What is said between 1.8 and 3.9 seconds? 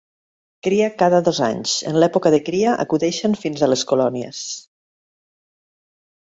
En l'època de cria acudeixen fins a les